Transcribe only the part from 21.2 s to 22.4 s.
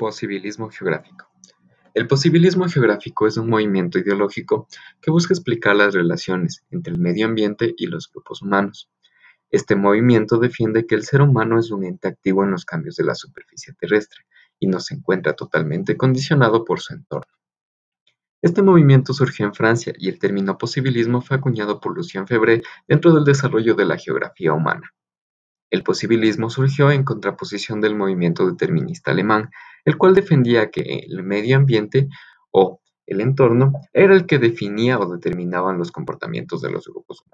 fue acuñado por Lucien